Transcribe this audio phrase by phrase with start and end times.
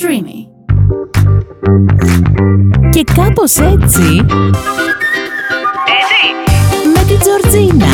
[0.00, 0.48] Streamy.
[2.90, 4.26] Και κάπως έτσι...
[5.96, 6.20] Έτσι!
[6.94, 7.86] Με την Τζορτζίνα.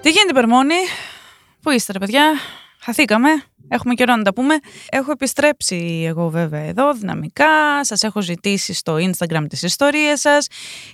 [0.00, 0.74] Τι γίνεται, Περμόνη,
[1.62, 2.32] πού είστε, ρε παιδιά,
[2.80, 3.28] χαθήκαμε.
[3.72, 4.54] Έχουμε καιρό να τα πούμε.
[4.88, 7.84] Έχω επιστρέψει εγώ βέβαια εδώ δυναμικά.
[7.84, 10.46] Σας έχω ζητήσει στο Instagram τις ιστορίες σας.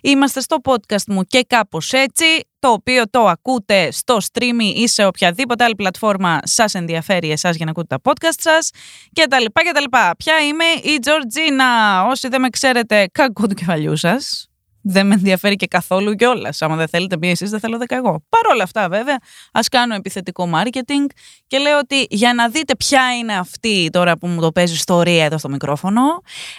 [0.03, 2.25] Είμαστε στο podcast μου και κάπως έτσι,
[2.59, 7.65] το οποίο το ακούτε στο stream ή σε οποιαδήποτε άλλη πλατφόρμα σας ενδιαφέρει εσάς για
[7.65, 8.71] να ακούτε τα podcast σας
[9.13, 10.15] και τα λοιπά και τα λοιπά.
[10.19, 12.05] Ποια είμαι η Τζορτζίνα.
[12.05, 14.48] Όσοι δεν με ξέρετε, κακό του κεφαλιού σας
[14.91, 16.63] δεν με ενδιαφέρει και καθόλου κιόλας.
[16.63, 18.25] Άμα δεν θέλετε μία εσείς, δεν θέλω δέκα εγώ.
[18.29, 19.19] Παρ' όλα αυτά, βέβαια,
[19.53, 21.07] ας κάνω επιθετικό marketing
[21.47, 25.25] και λέω ότι για να δείτε ποια είναι αυτή τώρα που μου το παίζει ιστορία
[25.25, 26.03] εδώ στο μικρόφωνο.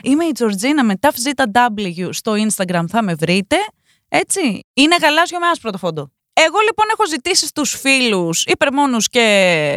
[0.03, 3.55] Είμαι η Τζορτζίνα με TAFZW στο Instagram, θα με βρείτε.
[4.07, 4.59] Έτσι.
[4.73, 6.11] Είναι γαλάζιο με άσπρο το φόντο.
[6.33, 9.19] Εγώ λοιπόν έχω ζητήσει στους φίλους, υπερμόνους και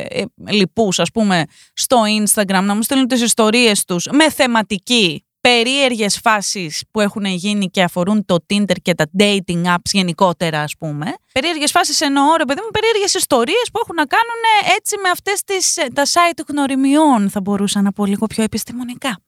[0.09, 6.18] ε, λοιπούς ας πούμε, στο Instagram να μου στείλουν τις ιστορίες τους με θεματική περίεργες
[6.23, 11.15] φάσεις που έχουν γίνει και αφορούν το Tinder και τα dating apps γενικότερα ας πούμε.
[11.32, 15.43] Περίεργες φάσεις εννοώ ρε παιδί μου, περίεργες ιστορίες που έχουν να κάνουν έτσι με αυτές
[15.43, 19.18] τις, ε, τα site γνωριμιών θα μπορούσα να πω λίγο πιο επιστημονικά.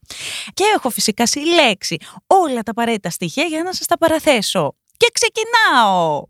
[0.55, 4.75] Και έχω φυσικά συλλέξει όλα τα απαραίτητα στοιχεία για να σας τα παραθέσω.
[4.97, 6.23] Και ξεκινάω!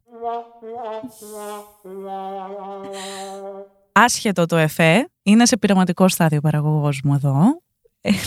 [3.92, 7.73] Άσχετο το εφέ, είναι σε πειραματικό στάδιο παραγωγός μου εδώ ε,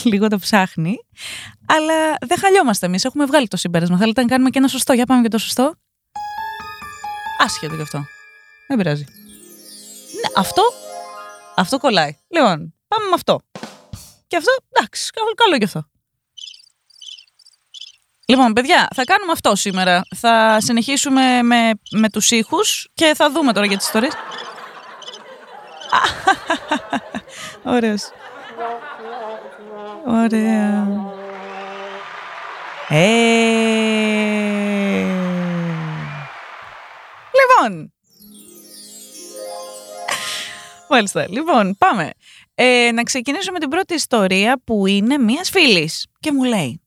[0.03, 0.95] λίγο το ψάχνει.
[1.67, 3.05] Αλλά δεν χαλιόμαστε εμείς.
[3.05, 3.97] Έχουμε βγάλει το συμπέρασμα.
[3.97, 5.73] Θέλετε να κάνουμε και ένα σωστό; Για πάμε και το σωστό.
[7.37, 8.05] Άσχετο γι' αυτό.
[8.67, 9.03] Δεν πειράζει.
[10.13, 10.61] Ναι, αυτό.
[11.55, 12.17] Αυτό κολλάει.
[12.27, 13.39] Λοιπόν, πάμε με αυτό.
[14.27, 15.87] Και αυτό, εντάξει, καλό και αυτό.
[18.29, 20.01] Λοιπόν, παιδιά, θα κάνουμε αυτό σήμερα.
[20.15, 24.13] Θα συνεχίσουμε με, με τους ήχους και θα δούμε τώρα για τις ιστορίες.
[27.75, 28.01] Ωραίος.
[30.05, 30.87] Ωραία.
[32.89, 34.27] Ε...
[37.39, 37.93] Λοιπόν.
[40.89, 41.25] Μάλιστα.
[41.29, 42.11] Λοιπόν, πάμε.
[42.55, 46.81] Ε, να ξεκινήσω με την πρώτη ιστορία που είναι μία φίλης και μου λέει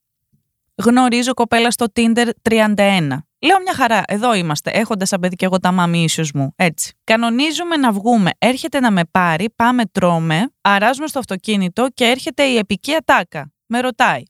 [0.74, 3.08] Γνωρίζω κοπέλα στο Tinder 31.
[3.42, 6.52] Λέω μια χαρά, εδώ είμαστε, έχοντας σαν παιδί και εγώ τα μάμι ίσιο μου.
[6.56, 6.92] Έτσι.
[7.04, 8.30] Κανονίζουμε να βγούμε.
[8.38, 13.52] Έρχεται να με πάρει, πάμε τρώμε, αράζουμε στο αυτοκίνητο και έρχεται η επική ατάκα.
[13.66, 14.22] Με ρωτάει.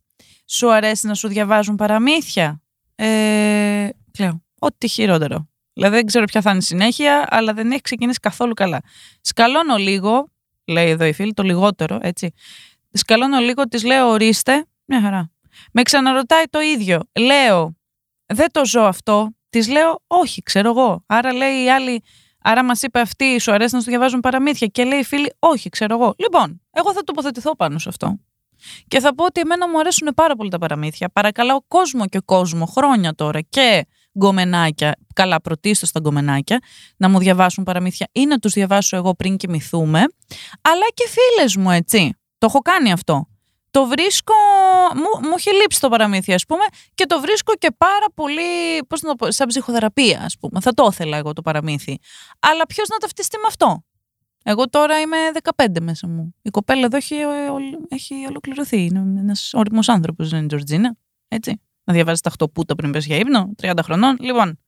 [0.47, 2.63] Σου αρέσει να σου διαβάζουν παραμύθια;
[2.95, 3.89] Ε.
[4.19, 4.43] Λέω.
[4.59, 5.49] Ό,τι χειρότερο.
[5.73, 8.81] Δηλαδή δεν ξέρω ποια θα είναι η συνέχεια, αλλά δεν έχει ξεκινήσει καθόλου καλά.
[9.21, 10.29] Σκαλώνω λίγο,
[10.65, 12.33] λέει εδώ η φίλη, το λιγότερο, έτσι.
[12.93, 14.67] Σκαλώνω λίγο, της λέω ορίστε.
[14.85, 15.31] Μια χαρά.
[15.73, 17.01] Με ξαναρωτάει το ίδιο.
[17.21, 17.77] Λέω,
[18.33, 19.35] δεν το ζω αυτό.
[19.51, 21.05] Της λέω, όχι, ξέρω εγώ.
[21.07, 22.03] Άρα λέει η άλλη,
[22.43, 24.67] άρα μας είπε αυτή, σου αρέσει να σου διαβάζουν παραμύθια.
[24.67, 26.15] Και λέει η φίλη, όχι, ξέρω εγώ.
[26.19, 28.19] Λοιπόν, εγώ θα τοποθετηθώ πάνω σε αυτό.
[28.89, 31.09] Και θα πω ότι εμένα μου αρέσουν πάρα πολύ τα παραμύθια.
[31.13, 33.87] Παρακαλάω κόσμο και κόσμο, χρόνια τώρα και
[34.19, 36.59] γκομενάκια, καλά πρωτίστως τα γκομενάκια,
[36.97, 39.99] να μου διαβάσουν παραμύθια ή να τους διαβάσω εγώ πριν κοιμηθούμε.
[40.61, 42.15] Αλλά και φίλες μου, έτσι.
[42.39, 43.30] Το έχω κάνει αυτό
[43.71, 44.35] το βρίσκω.
[44.95, 46.65] Μου, μου έχει λείψει το παραμύθι, ας πούμε,
[46.95, 48.83] και το βρίσκω και πάρα πολύ.
[48.89, 50.61] Πώς να το πω, σαν ψυχοθεραπεία, ας πούμε.
[50.61, 51.99] Θα το ήθελα εγώ το παραμύθι.
[52.39, 53.85] Αλλά ποιος να ταυτιστεί με αυτό;
[54.43, 55.17] Εγώ τώρα είμαι
[55.57, 56.35] 15 μέσα μου.
[56.43, 57.17] Η κοπέλα εδώ έχει,
[57.89, 58.85] έχει ολοκληρωθεί.
[58.85, 60.97] Είναι ένας όριμος άνθρωπος, δεν είναι η Τζορτζίνα.
[61.29, 61.61] Έτσι.
[61.85, 64.17] Να διαβάζει τα χτωπούτα πριν πες για ύπνο, 30 χρονών.
[64.21, 64.59] Λοιπόν.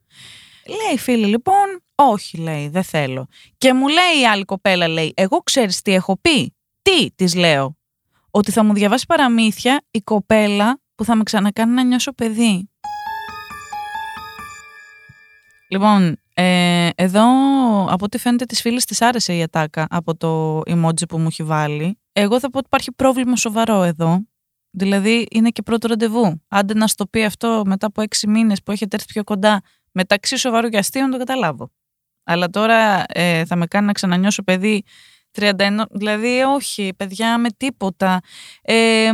[0.67, 3.27] Λέει φίλη, λοιπόν, όχι, λέει, δεν θέλω.
[3.59, 7.77] Και μου λέει η άλλη κοπέλα, λέει, εγώ ξέρεις τι έχω πει; Τι, της λέω
[8.35, 12.71] ότι θα μου διαβάσει παραμύθια η κοπέλα που θα με ξανακάνει να νιώσω παιδί.
[15.69, 17.25] Λοιπόν, ε, εδώ
[17.89, 21.43] από ό,τι φαίνεται τις φίλες της άρεσε η ατάκα από το emoji που μου έχει
[21.43, 21.99] βάλει.
[22.13, 24.27] Εγώ θα πω ότι υπάρχει πρόβλημα σοβαρό εδώ.
[24.71, 26.43] Δηλαδή είναι και πρώτο ραντεβού.
[26.49, 30.37] Άντε να στο πει αυτό μετά από έξι μήνες που έχετε έρθει πιο κοντά μεταξύ
[30.37, 31.71] σοβαρού και αστείου να το καταλάβω.
[32.25, 34.83] Αλλά τώρα ε, θα με κάνει να ξανανιώσω παιδί
[35.41, 38.21] 31, δηλαδή όχι παιδιά με τίποτα.
[38.63, 39.09] Ε,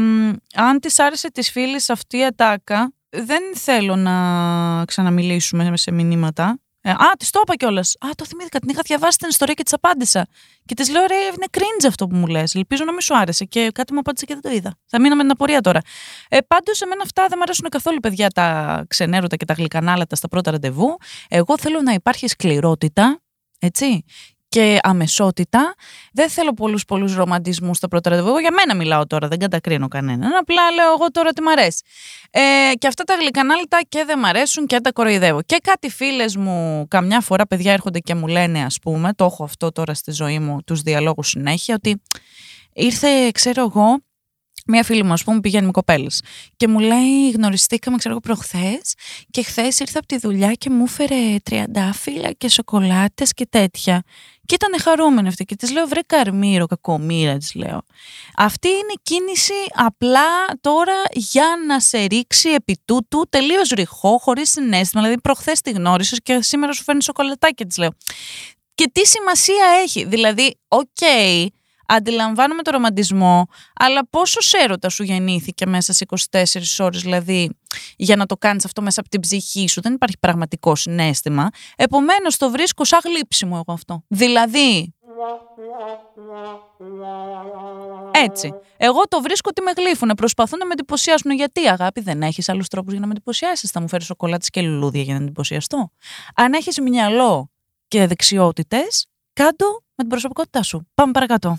[0.54, 6.58] αν της άρεσε της φίλης αυτή η ατάκα, δεν θέλω να ξαναμιλήσουμε σε μηνύματα.
[6.80, 7.96] Ε, α, της το είπα κιόλας.
[8.00, 8.58] Α, το θυμήθηκα.
[8.58, 10.26] Την είχα διαβάσει την ιστορία και της απάντησα.
[10.64, 12.54] Και της λέω, ρε, είναι cringe αυτό που μου λες.
[12.54, 13.44] Ελπίζω να μην σου άρεσε.
[13.44, 14.74] Και κάτι μου απάντησε και δεν το είδα.
[14.86, 15.80] Θα μείνω με την απορία τώρα.
[16.28, 20.28] Ε, Πάντως, εμένα αυτά δεν μου αρέσουν καθόλου, παιδιά, τα ξενέρωτα και τα γλυκανάλατα στα
[20.28, 20.96] πρώτα ραντεβού.
[21.28, 23.20] Εγώ θέλω να υπάρχει σκληρότητα,
[23.58, 24.04] έτσι
[24.48, 25.74] και αμεσότητα.
[26.12, 28.28] Δεν θέλω πολλούς πολλούς ρομαντισμούς στα πρώτα ραντεβού.
[28.28, 30.32] Εγώ για μένα μιλάω τώρα, δεν κατακρίνω κανέναν.
[30.32, 31.82] Απλά λέω εγώ τώρα τι μ' αρέσει.
[32.30, 32.40] Ε,
[32.78, 35.42] και αυτά τα γλυκανάλυτα και δεν μ' αρέσουν και τα κοροϊδεύω.
[35.42, 39.44] Και κάτι φίλες μου, καμιά φορά παιδιά έρχονται και μου λένε, ας πούμε, το έχω
[39.44, 42.02] αυτό τώρα στη ζωή μου, τους διαλόγους συνέχεια, ότι
[42.72, 44.00] ήρθε, ξέρω εγώ,
[44.70, 46.22] Μία φίλη μου, ας πούμε, πηγαίνει με κοπέλες.
[46.56, 48.94] Και μου λέει: Γνωριστήκαμε, ξέρω εγώ, προχθές.
[49.30, 54.02] Και χθες ήρθα από τη δουλειά και μου έφερε τριαντάφυλλα και σοκολάτες και τέτοια.
[54.48, 55.44] Και ήταν χαρούμενη αυτή.
[55.44, 57.82] Και της λέω: Βρε καρμίρο, κακομήρα, της λέω.
[58.36, 60.28] Αυτή είναι κίνηση απλά
[60.60, 65.02] τώρα για να σε ρίξει επί τούτου τελείως ρηχό, χωρίς συνέστημα.
[65.02, 67.90] Δηλαδή, προχθές τη γνώρισες και σήμερα σου φέρνει σοκολατάκια, της λέω.
[68.74, 71.46] Και τι σημασία έχει; Δηλαδή, ok, okay,
[71.88, 76.44] αντιλαμβάνομαι το ρομαντισμό, αλλά πόσο έρωτα σου γεννήθηκε μέσα σε 24
[76.78, 77.50] ώρες, δηλαδή
[77.96, 79.80] για να το κάνεις αυτό μέσα από την ψυχή σου.
[79.80, 81.48] Δεν υπάρχει πραγματικό συναίσθημα.
[81.76, 84.04] Επομένως το βρίσκω σαν γλύψιμο εγώ αυτό.
[84.08, 84.92] Δηλαδή...
[88.12, 88.54] Έτσι.
[88.76, 90.14] Εγώ το βρίσκω ότι με γλύφουνε.
[90.14, 91.30] Προσπαθούν να με εντυπωσιάσουν.
[91.30, 94.62] Γιατί, αγάπη, δεν έχεις άλλους τρόπους για να με εντυπωσιάσεις; Θα μου φέρεις σοκολάτες και
[94.62, 95.90] λουλούδια για να εντυπωσιαστώ.
[96.34, 97.50] Αν έχεις μυαλό
[97.88, 100.88] και δεξιότητες, κάντο με την προσωπικότητά σου.
[100.94, 101.58] Πάμε παρακάτω.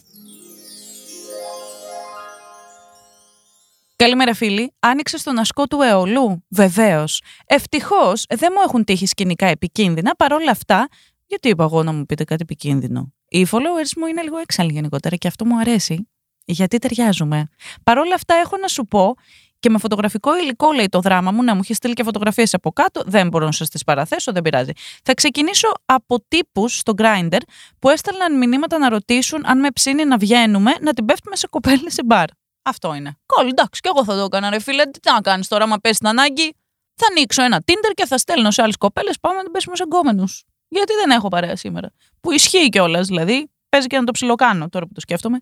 [4.04, 4.74] Καλημέρα, φίλοι.
[4.80, 6.46] Άνοιξε τον ασκό του αιωλού.
[6.50, 7.22] Βεβαίως.
[7.46, 10.16] Ευτυχώς δεν μου έχουν τύχει σκηνικά επικίνδυνα.
[10.16, 10.88] Παρ' όλα αυτά,
[11.26, 15.16] γιατί είπα εγώ να μου πείτε κάτι επικίνδυνο; Οι followers μου είναι λίγο έξαλλοι γενικότερα
[15.16, 16.10] και αυτό μου αρέσει.
[16.46, 17.48] Γιατί ταιριάζουμε.
[17.84, 19.16] Παρ' όλα αυτά, έχω να σου πω
[19.60, 22.72] και με φωτογραφικό υλικό λέει το δράμα μου, να μου έχεις στείλει και φωτογραφίες από
[22.72, 23.02] κάτω.
[23.06, 24.72] Δεν μπορώ να σας τις παραθέσω, δεν πειράζει.
[25.04, 27.40] Θα ξεκινήσω από τύπους στο Grindr
[27.80, 31.94] που έστελναν μηνύματα να ρωτήσουν αν με ψήνει να βγαίνουμε, να την πέφτουμε σε κοπέλες
[31.94, 32.30] σε μπαρ.
[32.70, 33.18] Αυτό είναι.
[33.26, 34.86] Κόλλη, εντάξει, και εγώ θα το έκανα, ρε φίλε.
[34.86, 36.56] Τι να κάνεις τώρα, άμα πέσει την ανάγκη.
[36.96, 39.20] Θα ανοίξω ένα Tinder και θα στέλνω σε άλλες κοπέλες.
[39.20, 40.44] Πάμε να την πέσουμε σε γκόμενους.
[40.68, 41.92] Γιατί δεν έχω παρέα σήμερα.
[42.22, 43.50] Που ισχύει κιόλας, δηλαδή.
[43.70, 45.40] Παίζει και να το ψιλοκάνω τώρα που το σκέφτομαι.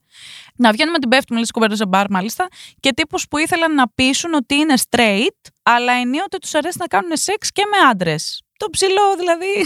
[0.55, 2.47] Να βγαίνουμε την πέφτουμε λες κοπέλε σε μπαρ, μάλιστα.
[2.79, 7.11] Και τύπους που ήθελαν να πείσουν ότι είναι straight, αλλά ενίοτε τους αρέσει να κάνουν
[7.17, 8.41] σεξ και με άντρες.
[8.57, 9.65] Το ψηλό, δηλαδή.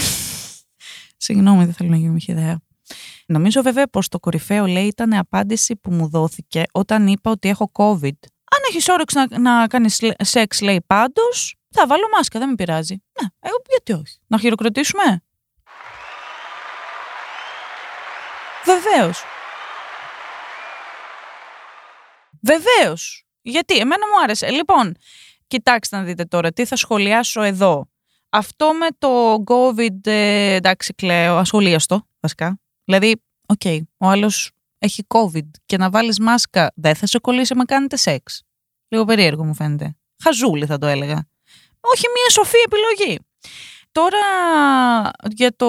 [1.25, 2.59] Συγγνώμη, δεν θέλω να γίνω ιδέα.
[3.31, 7.71] Νομίζω βέβαια πως το κορυφαίο λέει ήταν απάντηση που μου δόθηκε όταν είπα ότι έχω
[7.73, 8.17] COVID.
[8.53, 12.93] Αν έχεις όρεξη να, να κάνεις σεξ, λέει πάντως, θα βάλω μάσκα, δεν με πειράζει.
[13.21, 14.19] Ναι, εγώ γιατί όχι.
[14.27, 15.23] Να χειροκροτήσουμε;
[18.65, 19.23] Βεβαίως.
[22.41, 23.25] Βεβαίως.
[23.41, 24.51] Γιατί, εμένα μου άρεσε.
[24.51, 24.95] Λοιπόν,
[25.47, 27.89] κοιτάξτε να δείτε τώρα τι θα σχολιάσω εδώ.
[28.29, 32.59] Αυτό με το COVID, ε, εντάξει, κλαίω, ασχολίαστο, βασικά.
[32.91, 37.55] Δηλαδή, ok, okay, ο άλλος έχει COVID και να βάλεις μάσκα δεν θα σε κολλήσει
[37.55, 38.43] με κάνετε σεξ.
[38.87, 39.95] Λίγο περίεργο μου φαίνεται.
[40.23, 41.27] Χαζούλη θα το έλεγα.
[41.79, 43.19] Όχι μια σοφή επιλογή.
[43.91, 44.17] Τώρα
[45.35, 45.67] για το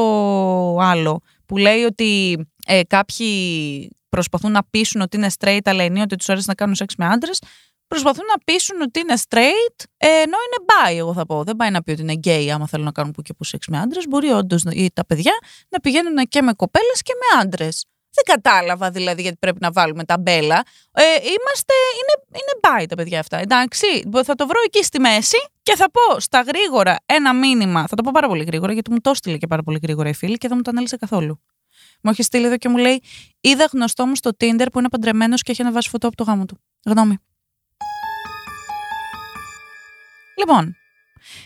[0.79, 6.17] άλλο που λέει ότι ε, κάποιοι προσπαθούν να πείσουν ότι είναι straight αλλά είναι ότι
[6.17, 7.43] τους αρέσει να κάνουν σεξ με άντρες
[7.93, 11.45] προσπαθούν να πείσουν ότι είναι straight, ενώ είναι bi, εγώ θα πω.
[11.45, 13.67] Δεν πάει να πει ότι είναι gay, άμα θέλουν να κάνουν που και που σεξ
[13.67, 14.05] με άντρες.
[14.09, 14.63] Μπορεί όντως
[14.95, 15.33] τα παιδιά
[15.69, 17.87] να πηγαίνουν και με κοπέλες και με άντρες.
[18.15, 20.63] Δεν κατάλαβα δηλαδή γιατί πρέπει να βάλουμε τα μπέλα.
[20.93, 23.39] Ε, είμαστε, είναι, είναι μπάι τα παιδιά αυτά.
[23.39, 23.87] Εντάξει,
[24.25, 27.87] θα το βρω εκεί στη μέση και θα πω στα γρήγορα ένα μήνυμα.
[27.87, 30.15] Θα το πω πάρα πολύ γρήγορα γιατί μου το έστειλε και πάρα πολύ γρήγορα η
[30.15, 31.43] φίλη και δεν μου το ανέλησε καθόλου.
[32.03, 33.03] Μου έχει στείλει εδώ και μου λέει:
[33.41, 36.45] Είδα γνωστό μου στο Tinder που είναι παντρεμένος και έχει ανεβάσει φωτό από το γάμο
[36.45, 36.59] του.
[36.85, 37.19] Γνώμη.
[40.39, 40.77] Λοιπόν,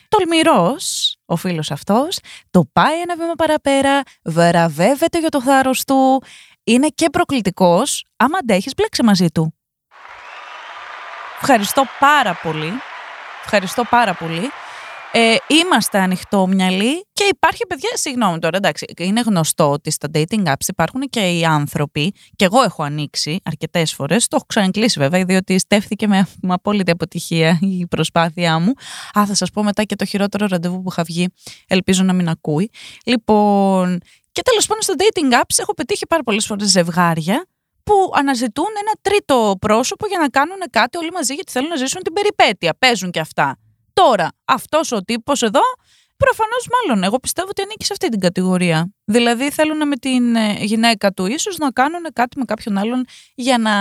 [0.08, 2.18] τολμηρός ο φίλος αυτός,
[2.50, 6.22] το πάει ένα βήμα παραπέρα, βραβεύεται για το θάρρος του,
[6.64, 8.06] είναι και προκλητικός.
[8.16, 9.54] Άμα αντέχεις, μπλέξε μαζί του.
[11.40, 12.72] Ευχαριστώ πάρα πολύ.
[13.44, 14.50] Ευχαριστώ πάρα πολύ.
[15.18, 20.68] Ε, είμαστε ανοιχτόμυαλοι και υπάρχει, παιδιά, συγγνώμη τώρα, εντάξει, είναι γνωστό ότι στα dating apps
[20.68, 25.58] υπάρχουν και οι άνθρωποι, και εγώ έχω ανοίξει αρκετές φορές, το έχω ξανακλείσει βέβαια, διότι
[25.58, 28.72] στέφθηκε με, με απόλυτη αποτυχία η προσπάθειά μου.
[29.18, 31.28] Α, θα σας πω μετά και το χειρότερο ραντεβού που είχα βγει,
[31.68, 32.70] ελπίζω να μην ακούει.
[33.04, 34.00] Λοιπόν,
[34.32, 37.46] και τέλος πάντων στα dating apps έχω πετύχει πάρα πολλές φορές ζευγάρια
[37.82, 42.02] που αναζητούν ένα τρίτο πρόσωπο για να κάνουν κάτι όλοι μαζί γιατί θέλουν να ζήσουν
[42.02, 42.76] την περιπέτεια.
[42.78, 43.58] Παίζουν και αυτά.
[44.02, 45.60] Τώρα, αυτός ο τύπος εδώ,
[46.16, 48.92] προφανώς μάλλον, εγώ πιστεύω ότι ανήκει σε αυτή την κατηγορία.
[49.04, 53.58] Δηλαδή θέλουν με την ε, γυναίκα του ίσως να κάνουν κάτι με κάποιον άλλον για
[53.58, 53.72] να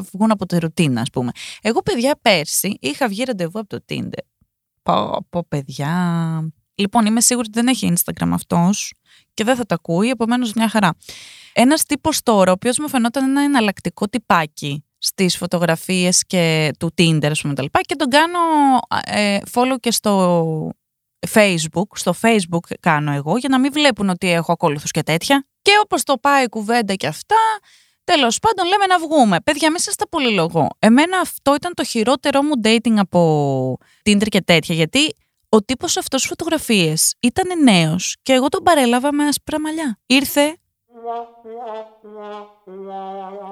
[0.00, 1.30] βγουν από τη ρουτίνα, ας πούμε.
[1.62, 4.24] Εγώ, παιδιά, πέρσι είχα βγει ραντεβού από το Tinder.
[4.82, 5.92] Πω, πω, παιδιά.
[6.74, 8.94] Λοιπόν, είμαι σίγουρη ότι δεν έχει Instagram αυτός
[9.34, 10.96] και δεν θα τα ακούει, επομένως μια χαρά.
[11.52, 17.28] Ένας τύπος τώρα, ο οποίος μου φαινόταν ένα εναλλακτικό τυπάκι στις φωτογραφίες και του Tinder,
[17.30, 18.38] ας πούμε, τα λοιπά, και τον κάνω
[19.04, 20.72] ε, follow και στο
[21.30, 21.88] Facebook.
[21.94, 25.46] Στο Facebook κάνω εγώ, για να μην βλέπουν ότι έχω ακόλουθους και τέτοια.
[25.62, 27.36] Και όπως το πάει η κουβέντα και αυτά,
[28.04, 29.40] τέλος πάντων λέμε να βγούμε.
[29.40, 30.68] Παιδιά, μέσα στα πολυλογώ.
[30.78, 35.14] Εμένα αυτό ήταν το χειρότερό μου dating από Tinder και τέτοια, γιατί
[35.48, 39.98] ο τύπος αυτός φωτογραφίες ήταν νέος και εγώ τον παρέλαβα με άσπρα μαλλιά.
[40.06, 40.56] Ήρθε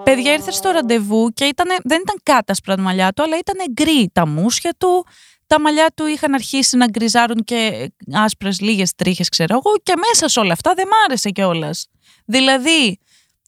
[0.04, 4.10] Παιδιά ήρθε στο ραντεβού και ήτανε, δεν ήταν κάτασπρα τα μαλλιά του, αλλά ήταν γκρι
[4.12, 5.06] τα μουσια του.
[5.46, 10.28] Τα μαλλιά του είχαν αρχίσει να γκριζάρουν και άσπρες λίγες τρίχες, ξέρω εγώ, και μέσα
[10.28, 11.86] σε όλα αυτά δεν μ' άρεσε κιόλας.
[12.24, 12.98] Δηλαδή,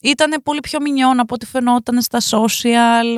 [0.00, 3.16] ήταν πολύ πιο μηνιόν από ό,τι φαινόταν στα social.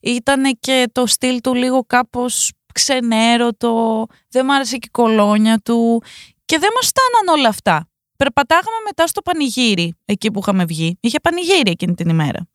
[0.00, 4.06] Ήταν και το στυλ του λίγο κάπως ξενέρωτο.
[4.28, 6.02] Δεν μ' άρεσε και η κολόνια του.
[6.44, 7.88] Και δεν μας στάναν όλα αυτά.
[8.16, 10.98] Περπατάγαμε μετά στο πανηγύρι, εκεί που είχαμε βγει.
[11.00, 12.48] Είχε πανηγύρι εκείνη την ημέρα.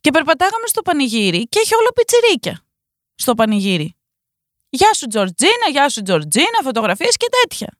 [0.00, 2.64] Και περπατάγαμε στο πανηγύρι και είχε όλο πιτσιρίκια
[3.14, 3.96] στο πανηγύρι.
[4.68, 7.78] Γεια σου Τζορτζίνα, γεια σου Τζορτζίνα, φωτογραφίες και τέτοια.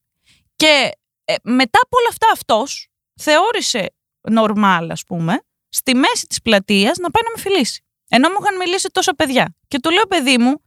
[0.57, 0.91] Και
[1.25, 7.11] ε, μετά από όλα αυτά αυτός θεώρησε νορμάλ, ας πούμε, στη μέση της πλατείας να
[7.11, 7.85] πάει να με φιλήσει.
[8.09, 9.57] Ενώ μου είχαν μιλήσει τόσα παιδιά.
[9.69, 10.63] Και του λέω, παιδί μου,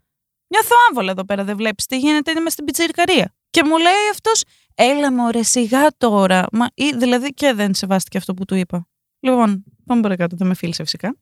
[0.47, 3.35] νιώθω άμβολα εδώ πέρα, δεν βλέπεις τι γίνεται, είμαι στην πιτσιρικαρία.
[3.49, 4.43] Και μου λέει αυτός,
[4.75, 6.45] έλα μου, ρε, σιγά τώρα.
[6.51, 8.87] Μα, ή, δηλαδή και δεν σεβάστηκε αυτό που του είπα.
[9.19, 11.15] Λοιπόν, πάμε παρακάτω, δεν με φίλησε φυσικά.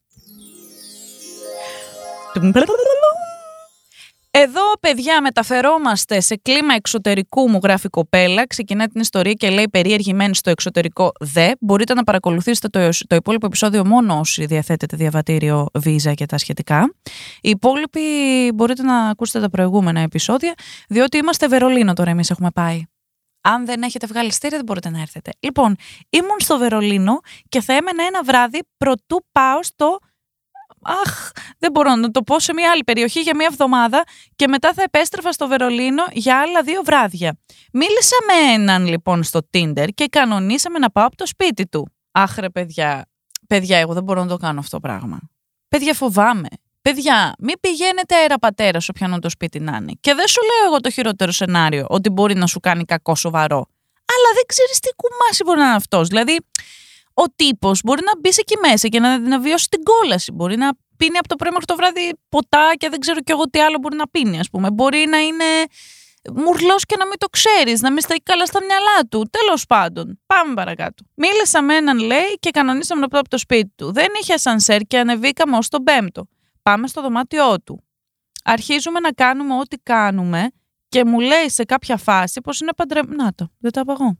[4.40, 8.46] Εδώ, παιδιά, μεταφερόμαστε σε κλίμα εξωτερικού, μου γράφει κοπέλα.
[8.46, 11.50] Ξεκινάει την ιστορία και λέει περίεργη μένει στο εξωτερικό δε.
[11.60, 16.94] Μπορείτε να παρακολουθήσετε το, το υπόλοιπο επεισόδιο μόνο όσοι διαθέτετε διαβατήριο βίζα και τα σχετικά.
[17.40, 18.00] Οι υπόλοιποι
[18.54, 20.54] μπορείτε να ακούσετε τα προηγούμενα επεισόδια,
[20.88, 22.82] διότι είμαστε Βερολίνο τώρα, εμείς έχουμε πάει.
[23.40, 25.30] Αν δεν έχετε βγάλει στήρια, δεν μπορείτε να έρθετε.
[25.40, 25.76] Λοιπόν,
[26.10, 29.98] ήμουν στο Βερολίνο και θα έμενα ένα βράδυ προτού πάω στο
[30.88, 34.04] αχ, δεν μπορώ να το πω σε μια άλλη περιοχή για μια εβδομάδα
[34.36, 37.38] και μετά θα επέστρεφα στο Βερολίνο για άλλα δύο βράδια.
[37.72, 41.92] Μίλησα με έναν λοιπόν στο Tinder και κανονίσαμε να πάω από το σπίτι του.
[42.10, 43.06] Αχ ρε παιδιά,
[43.46, 45.18] παιδιά εγώ δεν μπορώ να το κάνω αυτό το πράγμα.
[45.68, 46.48] Παιδιά φοβάμαι.
[46.82, 49.92] Παιδιά, μην πηγαίνετε αέρα πατέρα όποιον το σπίτι να είναι.
[50.00, 53.66] Και δεν σου λέω εγώ το χειρότερο σενάριο, ότι μπορεί να σου κάνει κακό σοβαρό.
[54.14, 56.08] Αλλά δεν ξέρεις τι κουμάσι μπορεί να είναι αυτός.
[56.08, 56.38] Δηλαδή,
[57.22, 60.32] ο τύπος μπορεί να μπει εκεί μέσα και να, να βιώσει την κόλαση.
[60.32, 63.44] Μπορεί να πίνει από το πρωί μέχρι το βράδυ ποτά και δεν ξέρω κι εγώ
[63.50, 64.70] τι άλλο μπορεί να πίνει, ας πούμε.
[64.70, 65.44] Μπορεί να είναι
[66.34, 69.28] μουρλός και να μην το ξέρεις, να μην σταθεί καλά στα μυαλά του.
[69.30, 71.04] Τέλος πάντων, πάμε παρακάτω.
[71.14, 73.92] Μίλησα με έναν, λέει, και κανονίσαμε να πάω από το σπίτι του.
[73.92, 76.28] Δεν είχε ασανσέρ και ανεβήκαμε ως τον πέμπτο.
[76.62, 77.84] Πάμε στο δωμάτιό του.
[78.44, 80.50] Αρχίζουμε να κάνουμε ό,τι κάνουμε
[80.88, 83.24] και μου λέει σε κάποια φάση πως είναι παντρεμένο.
[83.24, 84.18] Να το, δεν τα απαγώ.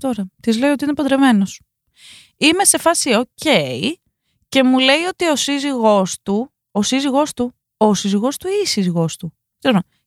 [0.00, 1.60] Τώρα, της λέει ότι είναι παντρεμένος.
[2.36, 3.48] Είμαι σε φάση OK
[4.48, 8.66] και μου λέει ότι ο σύζυγός του, ο σύζυγός του, ο σύζυγός του ή η
[8.66, 9.32] σύζυγός του.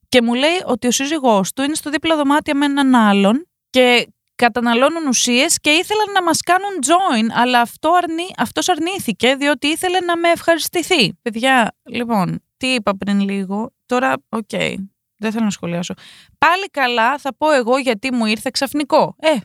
[0.08, 4.12] Και μου λέει ότι ο σύζυγός του είναι στο δίπλα δωμάτιο με έναν άλλον και
[4.34, 10.00] καταναλώνουν ουσίες και ήθελαν να μας κάνουν join, αλλά αυτό αρνή, αυτός αρνήθηκε διότι ήθελε
[10.00, 11.14] να με ευχαριστηθεί.
[11.22, 14.74] Παιδιά, λοιπόν, τι είπα πριν λίγο, τώρα, ok, okay,
[15.16, 15.94] δεν θέλω να σχολιάσω.
[16.38, 19.14] Πάλι καλά θα πω εγώ γιατί μου ήρθε ξαφνικό.
[19.18, 19.36] Ε,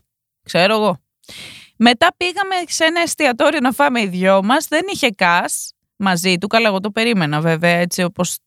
[0.44, 0.98] ξέρω εγώ.
[1.78, 4.68] Μετά πήγαμε σε ένα εστιατόριο να φάμε οι δυο μας.
[4.68, 6.48] Δεν είχε κας μαζί του.
[6.48, 8.38] Καλά, εγώ το περίμενα βέβαια έτσι όπως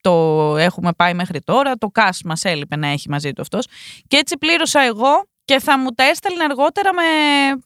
[0.00, 0.12] το
[0.56, 1.76] έχουμε πάει μέχρι τώρα.
[1.76, 3.66] Το κας μας έλειπε να έχει μαζί του αυτός.
[4.06, 7.02] Και έτσι πλήρωσα εγώ και θα μου τα έστελνε αργότερα με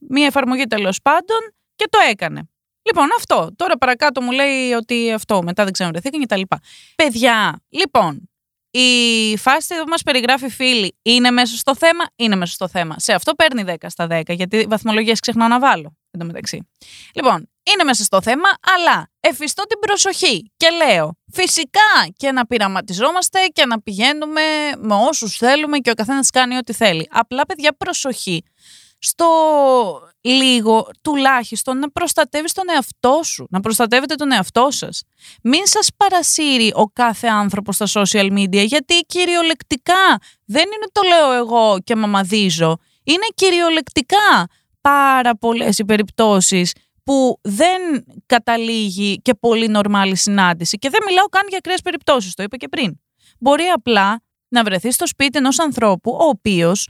[0.08, 1.38] μια εφαρμογή τέλος πάντων
[1.74, 2.48] και το έκανε.
[2.82, 3.48] Λοιπόν, αυτό.
[3.56, 6.58] Τώρα παρακάτω μου λέει ότι αυτό μετά δεν ξέρω βρεθήκαν και τα
[6.96, 8.30] Παιδιά, λοιπόν,
[8.78, 12.94] η φάση που μας περιγράφει φίλη είναι μέσα στο θέμα, είναι μέσα στο θέμα.
[12.98, 15.96] Σε αυτό παίρνει 10 στα 10, γιατί βαθμολογίες ξεχνάω να βάλω.
[16.10, 16.68] Εν τω μεταξύ.
[17.14, 23.38] Λοιπόν, είναι μέσα στο θέμα, αλλά εφιστώ την προσοχή και λέω φυσικά και να πειραματιζόμαστε
[23.52, 24.42] και να πηγαίνουμε
[24.78, 27.08] με όσους θέλουμε και ο καθένας κάνει ό,τι θέλει.
[27.10, 28.44] Απλά, παιδιά, προσοχή
[29.04, 29.26] στο
[30.20, 35.02] λίγο τουλάχιστον να προστατεύεις τον εαυτό σου, να προστατεύετε τον εαυτό σας.
[35.42, 41.32] Μην σας παρασύρει ο κάθε άνθρωπος στα social media, γιατί κυριολεκτικά δεν είναι το λέω
[41.32, 44.48] εγώ και μαμαδίζω, είναι κυριολεκτικά
[44.80, 46.72] πάρα πολλές οι περιπτώσεις
[47.04, 52.42] που δεν καταλήγει και πολύ νορμάλη συνάντηση και δεν μιλάω καν για ακραίες περιπτώσεις, το
[52.42, 53.00] είπα και πριν.
[53.38, 56.88] Μπορεί απλά να βρεθείς στο σπίτι ενός ανθρώπου ο οποίος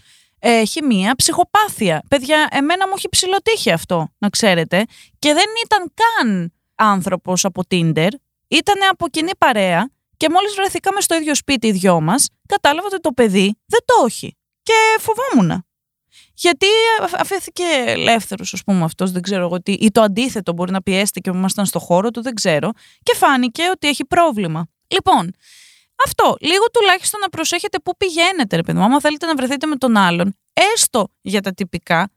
[0.51, 2.03] έχει μία ψυχοπάθεια.
[2.09, 4.85] Παιδιά, εμένα μου έχει ψηλοτύχει αυτό, να ξέρετε.
[5.19, 8.09] Και δεν ήταν καν άνθρωπος από Tinder.
[8.49, 13.01] Ήταν από κοινή παρέα και μόλις βρεθήκαμε στο ίδιο σπίτι οι δυο μας, κατάλαβα ότι
[13.01, 14.37] το παιδί δεν το έχει.
[14.63, 15.65] Και φοβόμουν.
[16.35, 16.67] Γιατί
[17.17, 21.31] αφήθηκε ελεύθερος, ας πούμε, αυτός, δεν ξέρω εγώ τι, ή το αντίθετο μπορεί να πιέστηκε
[21.31, 22.71] που ήμασταν στο χώρο του, δεν ξέρω.
[23.03, 24.67] Και φάνηκε ότι έχει πρόβλημα.
[24.87, 25.31] Λοιπόν,
[26.05, 26.37] αυτό.
[26.41, 28.85] Λίγο τουλάχιστον να προσέχετε πού πηγαίνετε, ρε παιδί μου.
[28.85, 32.11] Άμα θέλετε να βρεθείτε με τον άλλον, έστω για τα τυπικά,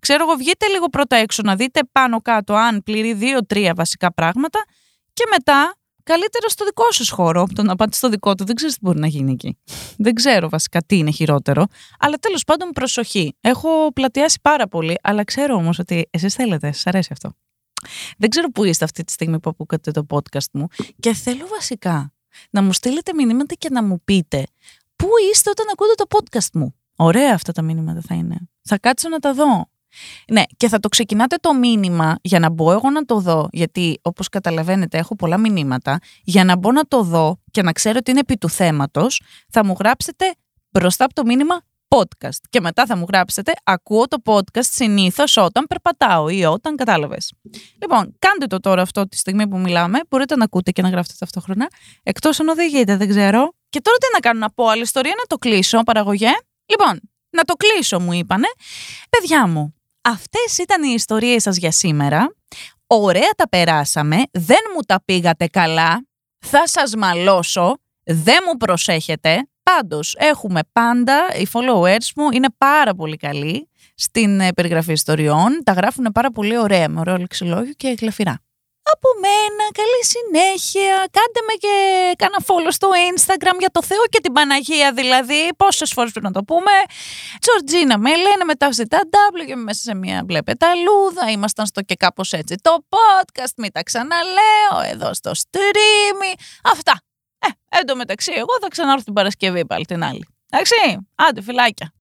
[0.00, 4.64] ξέρω εγώ, βγείτε λίγο πρώτα έξω να δείτε πάνω κάτω αν πληρεί δύο-τρία βασικά πράγματα
[5.12, 8.44] και μετά καλύτερα στο δικό σου χώρο από το να πάτε στο δικό του.
[8.44, 9.58] Δεν ξέρω τι μπορεί να γίνει εκεί.
[9.98, 11.66] Δεν ξέρω βασικά τι είναι χειρότερο.
[11.98, 13.36] Αλλά τέλος πάντων, προσοχή.
[13.40, 17.32] Έχω πλατιάσει πάρα πολύ, αλλά ξέρω όμως ότι εσείς θέλετε, σας αρέσει αυτό.
[18.18, 20.66] Δεν ξέρω πού είστε αυτή τη στιγμή που ακούτε το podcast μου
[21.00, 22.12] και θέλω βασικά
[22.50, 24.46] να μου στείλετε μηνύματα και να μου πείτε
[24.96, 28.36] πού είστε όταν ακούτε το podcast μου; Ωραία αυτά τα μηνύματα θα είναι.
[28.62, 29.68] Θα κάτσω να τα δω.
[30.30, 33.98] Ναι, και θα το ξεκινάτε το μήνυμα για να μπω εγώ να το δω, γιατί
[34.02, 38.10] όπως καταλαβαίνετε έχω πολλά μηνύματα, για να μπω να το δω και να ξέρω ότι
[38.10, 40.34] είναι επί του θέματος, θα μου γράψετε
[40.70, 45.66] μπροστά από το μήνυμα podcast και μετά θα μου γράψετε ακούω το podcast συνήθως όταν
[45.66, 47.32] περπατάω ή όταν κατάλαβες.
[47.80, 51.14] Λοιπόν, κάντε το τώρα αυτό τη στιγμή που μιλάμε, μπορείτε να ακούτε και να γράφετε
[51.18, 51.68] ταυτόχρονα,
[52.02, 53.52] εκτός αν οδηγείτε, δεν ξέρω.
[53.68, 56.30] Και τώρα τι να κάνω να πω, άλλη ιστορία, να το κλείσω, παραγωγέ.
[56.66, 58.46] Λοιπόν, να το κλείσω μου είπανε.
[59.10, 59.72] Παιδιά μου,
[60.10, 62.34] Αυτές ήταν οι ιστορίες σας για σήμερα.
[62.86, 66.06] Ωραία τα περάσαμε, δεν μου τα πήγατε καλά,
[66.46, 69.48] θα σας μαλώσω, δεν μου προσέχετε.
[69.76, 75.72] Πάντως, έχουμε πάντα, οι followers μου είναι πάρα πολύ καλοί στην ε, περιγραφή ιστοριών, τα
[75.72, 78.42] γράφουν πάρα πολύ ωραία, με ωραίο λεξιλόγιο και γλαφυρά
[78.92, 80.94] από μένα, καλή συνέχεια.
[80.96, 81.74] Κάντε με και
[82.16, 85.48] κάνα follow στο Instagram για το Θεό και την Παναγία δηλαδή.
[85.56, 86.70] Πόσες φορές πρέπει να το πούμε.
[87.40, 91.30] Τζορτζίνα με λένε μετά στη W και μέσα σε μια μπλε πεταλούδα.
[91.30, 93.54] Ήμασταν στο και κάπως έτσι το podcast.
[93.56, 96.38] Μην τα ξαναλέω εδώ στο stream.
[96.62, 97.07] Αυτά.
[97.38, 100.26] Ε, εν τω μεταξύ, εγώ θα ξανάρθω την Παρασκευή πάλι την άλλη.
[100.50, 100.74] Εντάξει,
[101.14, 101.92] άντε φυλάκια.